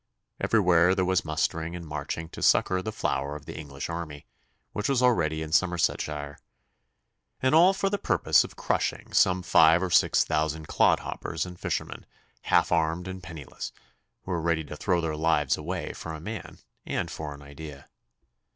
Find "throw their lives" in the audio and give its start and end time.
14.75-15.55